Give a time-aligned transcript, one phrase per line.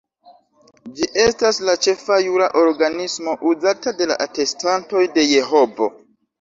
[0.99, 5.95] Ĝi estas la ĉefa jura organismo uzata de la Atestantoj de Jehovo.